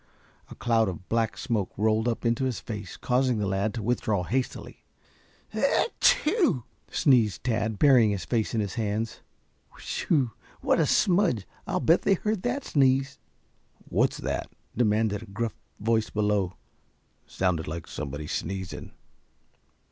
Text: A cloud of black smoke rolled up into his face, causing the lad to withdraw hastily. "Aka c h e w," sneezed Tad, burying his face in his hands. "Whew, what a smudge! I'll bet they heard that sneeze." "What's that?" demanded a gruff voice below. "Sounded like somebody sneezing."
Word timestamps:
A 0.49 0.55
cloud 0.55 0.89
of 0.89 1.07
black 1.09 1.37
smoke 1.37 1.69
rolled 1.77 2.07
up 2.07 2.25
into 2.25 2.45
his 2.45 2.59
face, 2.59 2.97
causing 2.97 3.37
the 3.37 3.45
lad 3.45 3.71
to 3.75 3.83
withdraw 3.83 4.23
hastily. 4.23 4.83
"Aka 5.53 5.89
c 6.01 6.19
h 6.21 6.27
e 6.27 6.31
w," 6.37 6.63
sneezed 6.89 7.43
Tad, 7.43 7.77
burying 7.77 8.09
his 8.09 8.25
face 8.25 8.55
in 8.55 8.61
his 8.61 8.73
hands. 8.73 9.19
"Whew, 9.77 10.31
what 10.59 10.79
a 10.79 10.87
smudge! 10.87 11.45
I'll 11.67 11.79
bet 11.79 12.01
they 12.01 12.15
heard 12.15 12.41
that 12.41 12.63
sneeze." 12.65 13.19
"What's 13.89 14.17
that?" 14.17 14.49
demanded 14.75 15.21
a 15.21 15.25
gruff 15.27 15.53
voice 15.79 16.09
below. 16.09 16.55
"Sounded 17.27 17.67
like 17.67 17.85
somebody 17.85 18.25
sneezing." 18.25 18.93